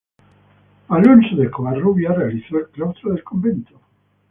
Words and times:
Alonso 0.89 1.35
de 1.35 1.51
Covarrubias 1.51 2.15
realizó 2.17 2.57
el 2.57 2.69
claustro 2.69 3.13
del 3.13 3.23
convento. 3.23 3.79